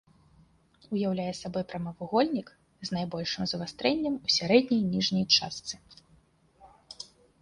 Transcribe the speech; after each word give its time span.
Уяўляе 0.95 1.33
сабой 1.41 1.63
прамавугольнік 1.73 2.47
з 2.89 2.91
найбольшым 2.97 3.43
завастрэннем 3.51 4.13
у 4.29 4.37
сярэдняй 4.37 4.83
ніжняй 4.95 5.25
частцы. 5.41 5.75